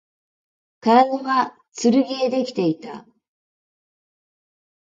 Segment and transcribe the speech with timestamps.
[0.79, 3.05] 体は剣でできていた